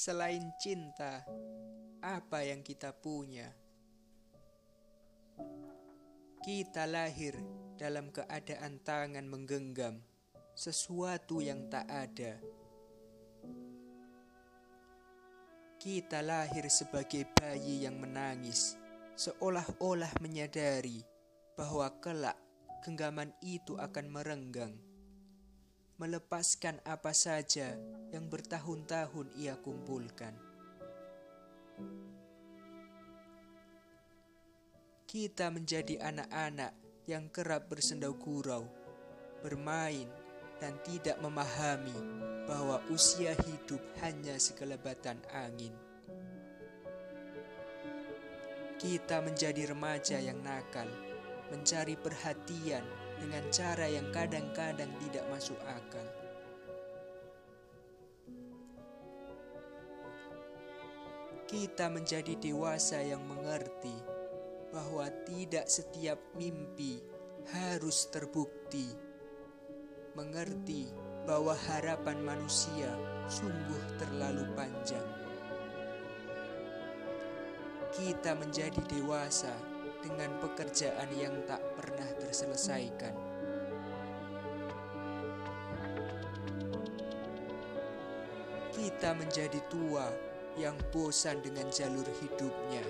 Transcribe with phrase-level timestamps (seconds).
[0.00, 1.28] Selain cinta,
[2.00, 3.52] apa yang kita punya?
[6.40, 7.36] Kita lahir
[7.76, 10.00] dalam keadaan tangan menggenggam
[10.56, 12.40] sesuatu yang tak ada.
[15.76, 18.80] Kita lahir sebagai bayi yang menangis,
[19.20, 21.04] seolah-olah menyadari
[21.60, 22.40] bahwa kelak
[22.88, 24.80] genggaman itu akan merenggang,
[26.00, 27.76] melepaskan apa saja
[28.08, 30.32] yang bertahun-tahun ia kumpulkan.
[35.04, 36.72] Kita menjadi anak-anak
[37.04, 38.64] yang kerap bersendau gurau,
[39.44, 40.08] bermain,
[40.56, 41.96] dan tidak memahami
[42.48, 45.76] bahwa usia hidup hanya sekelebatan angin.
[48.80, 50.88] Kita menjadi remaja yang nakal,
[51.52, 56.08] mencari perhatian dengan cara yang kadang-kadang tidak masuk akal.
[61.50, 63.94] Kita menjadi dewasa yang mengerti
[64.70, 67.02] bahwa tidak setiap mimpi
[67.50, 68.86] harus terbukti.
[70.14, 70.90] Mengerti
[71.26, 72.90] bahwa harapan manusia
[73.26, 75.08] sungguh terlalu panjang.
[77.90, 79.54] Kita menjadi dewasa
[80.00, 83.14] dengan pekerjaan yang tak pernah terselesaikan.
[88.72, 90.08] Kita menjadi tua
[90.56, 92.84] yang bosan dengan jalur hidupnya,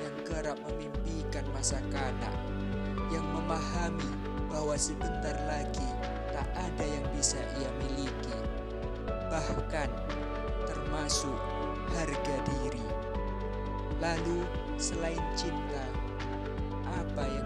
[0.00, 2.34] yang kerap memimpikan masa kanak,
[3.12, 4.08] yang memahami
[4.48, 5.88] bahwa sebentar lagi
[6.32, 8.38] tak ada yang bisa ia miliki,
[9.28, 9.92] bahkan
[10.64, 11.36] termasuk
[11.92, 12.97] harga diri.
[13.98, 14.46] Lalu,
[14.78, 15.82] selain cinta,
[16.86, 17.37] apa yang